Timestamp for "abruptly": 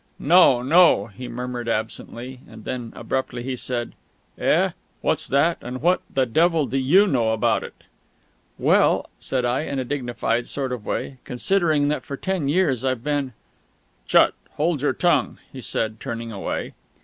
2.95-3.43